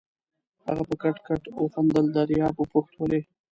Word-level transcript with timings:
هغه 0.67 0.83
په 0.89 0.95
کټ 1.01 1.15
کټ 1.27 1.41
وخندل، 1.61 2.05
دریاب 2.15 2.55
وپوښت: 2.57 2.93
ولې؟ 2.97 3.21